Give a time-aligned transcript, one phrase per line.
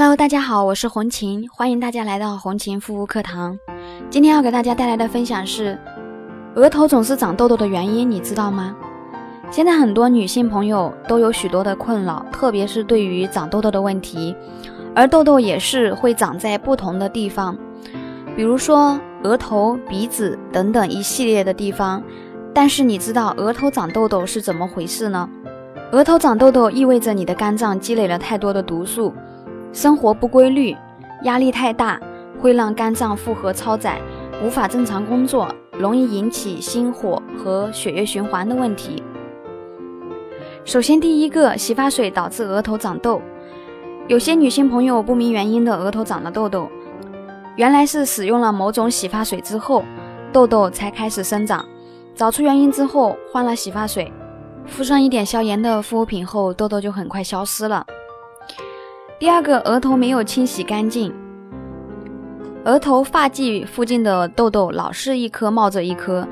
[0.00, 3.58] Hello，大家好，我是红琴，欢迎大家来到红琴护肤课堂。
[4.08, 5.76] 今天要给大家带来的分享是：
[6.54, 8.76] 额头总是长痘痘的原因，你知道吗？
[9.50, 14.36] 现在很多女性朋友都有许多的困扰，特别是对于长痘痘的问题，
[14.94, 17.58] 而痘痘也是会长在不同的地方，
[18.36, 22.00] 比如说额头、鼻子等等一系列的地方。
[22.54, 25.28] 但是你知道额头长痘痘是怎么回事呢？
[25.90, 29.12] 额头长痘痘意味着你的肝脏积累了太多的毒素。
[29.72, 30.76] 生活不规律，
[31.24, 32.00] 压力太大，
[32.40, 34.00] 会让肝脏负荷超载，
[34.42, 35.48] 无法正常工作，
[35.78, 39.02] 容易引起心火和血液循环的问题。
[40.64, 43.20] 首先，第一个，洗发水导致额头长痘。
[44.06, 46.68] 有些女性朋友不明原因的额头长了痘痘，
[47.56, 49.84] 原来是使用了某种洗发水之后，
[50.32, 51.64] 痘痘才开始生长。
[52.14, 54.12] 找出原因之后，换了洗发水，
[54.66, 57.86] 敷上一点消炎的护肤品后，痘痘就很快消失了。
[59.18, 61.12] 第二个，额头没有清洗干净，
[62.64, 66.24] 额头发际附近的痘痘老是一颗冒着一颗，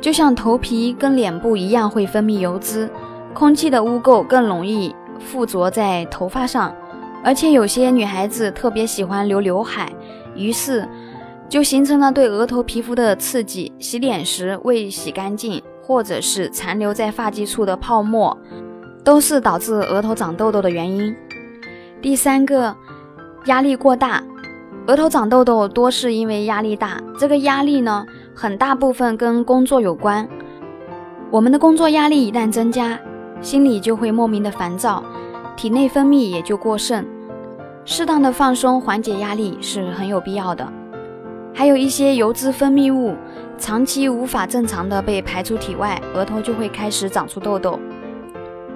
[0.00, 2.88] 就像头皮跟脸部一样会分泌油脂，
[3.34, 6.74] 空气的污垢更容易附着在头发上，
[7.22, 9.92] 而且有些女孩子特别喜欢留刘海，
[10.34, 10.88] 于是
[11.46, 18.34] 就形成了对额头皮肤的刺激，洗脸时未洗干净，或者是残留在发际处的泡沫，
[19.04, 21.14] 都是导致额头长痘痘的原因。
[22.02, 22.74] 第三个，
[23.44, 24.24] 压力过大，
[24.86, 26.98] 额头长痘痘多是因为压力大。
[27.18, 30.26] 这个压力呢，很大部分跟工作有关。
[31.30, 32.98] 我们的工作压力一旦增加，
[33.42, 35.04] 心里就会莫名的烦躁，
[35.54, 37.04] 体内分泌也就过剩。
[37.84, 40.66] 适当的放松缓解压力是很有必要的。
[41.52, 43.14] 还有一些油脂分泌物
[43.58, 47.78] 长期无法正常的被排出体外，额头就会开始长出痘痘。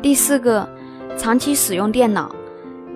[0.00, 0.68] 第四个，
[1.16, 2.30] 长期使用电脑。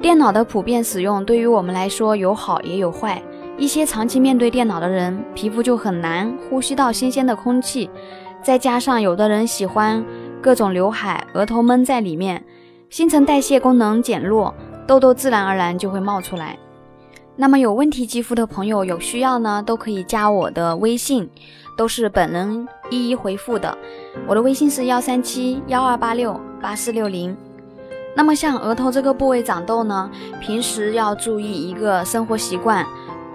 [0.03, 3.22] 电脑的普遍使用对于我们来说有好也有坏。
[3.56, 7.89] 一些长期面对电脑的人，皮肤就很难呼吸到新鲜的空气。
[8.42, 10.05] 再加上有的人喜欢
[10.41, 12.45] 各种刘海，额头闷在里面，
[12.91, 14.52] 新陈代谢功能减弱，
[14.89, 16.58] 痘痘自然而然就会冒出来。
[17.36, 21.30] 那么有问题肌肤的朋友有需要呢，都可以加我的微信，
[21.77, 23.79] 都是本人一一回复的。
[24.27, 27.36] 我的微信是幺三七幺二八六八四六零。
[28.14, 32.86] 那么像额头这个部位长痘呢，平时要注意一个生活习惯，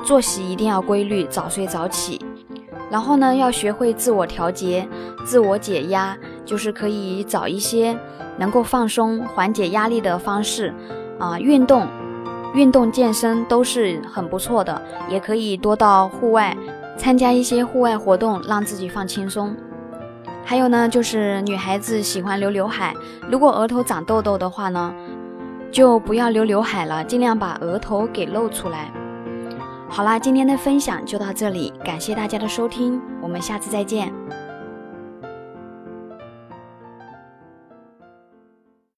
[0.03, 2.21] 作息一定要规律，早睡早起。
[2.89, 4.87] 然后呢，要学会自我调节、
[5.25, 6.15] 自我解压，
[6.45, 7.97] 就是可以找一些
[8.37, 10.73] 能够放松、缓解压力的方式
[11.19, 11.85] 啊，运动、
[12.53, 16.55] 运动健身都是很不错的，也可以多到户外
[16.95, 19.53] 参加一些户外活动，让自己放轻松。
[20.49, 22.93] 还有呢，就是女孩子喜欢留刘海，
[23.29, 24.95] 如果额头长痘痘的话呢，
[25.69, 28.89] 就不要留刘海了，尽量把额头给露出来。
[29.89, 34.13] 好啦，今天的分享就到这里，感谢大家的收听，我们下次再见。